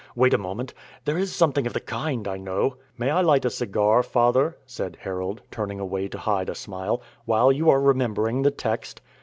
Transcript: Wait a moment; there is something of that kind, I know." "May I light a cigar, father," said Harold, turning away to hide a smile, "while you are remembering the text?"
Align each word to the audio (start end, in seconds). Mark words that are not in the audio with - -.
Wait 0.15 0.33
a 0.33 0.37
moment; 0.39 0.73
there 1.05 1.15
is 1.15 1.31
something 1.31 1.67
of 1.67 1.73
that 1.73 1.85
kind, 1.85 2.27
I 2.27 2.35
know." 2.37 2.77
"May 2.97 3.11
I 3.11 3.21
light 3.21 3.45
a 3.45 3.51
cigar, 3.51 4.01
father," 4.01 4.57
said 4.65 4.97
Harold, 5.01 5.43
turning 5.51 5.79
away 5.79 6.07
to 6.07 6.17
hide 6.17 6.49
a 6.49 6.55
smile, 6.55 7.03
"while 7.25 7.51
you 7.51 7.69
are 7.69 7.79
remembering 7.79 8.41
the 8.41 8.49
text?" 8.49 8.99